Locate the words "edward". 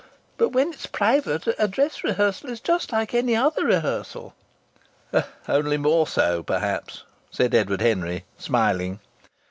7.53-7.81